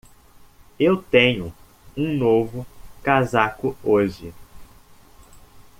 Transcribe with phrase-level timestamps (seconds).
[0.79, 1.53] Eu tenho
[1.95, 2.65] um novo
[3.03, 4.33] casaco hoje.